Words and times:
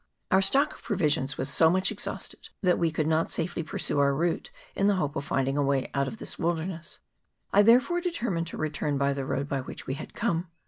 Our 0.31 0.41
stock 0.41 0.73
of 0.73 0.81
provisions 0.81 1.37
was 1.37 1.47
so 1.47 1.69
much 1.69 1.91
exhausted, 1.91 2.49
that 2.63 2.79
we 2.79 2.89
could 2.89 3.05
not 3.05 3.29
safely 3.29 3.61
pursue 3.61 3.99
our 3.99 4.15
route 4.15 4.49
in 4.75 4.87
the 4.87 4.95
hope 4.95 5.15
of 5.15 5.23
finding 5.25 5.57
a 5.57 5.61
way 5.61 5.91
out 5.93 6.07
of 6.07 6.17
this 6.17 6.39
wilderness; 6.39 6.97
I 7.53 7.61
therefore 7.61 8.01
determined 8.01 8.47
to 8.47 8.57
return 8.57 8.97
by 8.97 9.13
the 9.13 9.25
road 9.25 9.47
by 9.47 9.61
which 9.61 9.85
we 9.85 9.93
had 9.93 10.15
come. 10.15 10.47